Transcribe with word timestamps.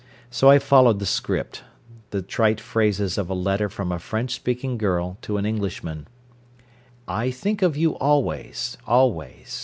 So 0.31 0.49
I 0.49 0.57
followed 0.57 0.97
the 0.97 1.05
script: 1.05 1.63
the 2.09 2.23
trite 2.23 2.59
phrases 2.59 3.19
of 3.19 3.29
a 3.29 3.35
letter 3.35 3.69
from 3.69 3.91
a 3.91 3.99
French 3.99 4.33
speaking 4.33 4.79
girl 4.79 5.19
to 5.21 5.37
an 5.37 5.45
Englishman. 5.45 6.07
"I 7.07 7.29
think 7.29 7.61
of 7.61 7.77
you 7.77 7.91
always, 7.99 8.79
always. 8.87 9.59